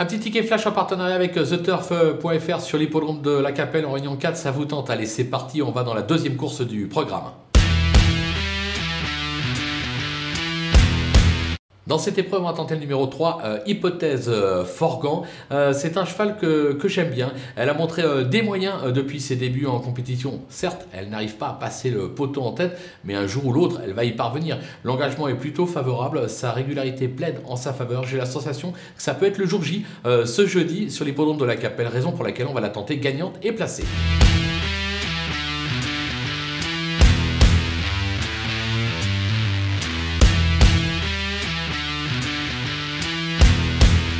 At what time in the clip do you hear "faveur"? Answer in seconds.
27.72-28.04